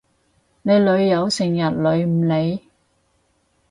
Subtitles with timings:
[0.63, 2.61] 你女友成日女唔你？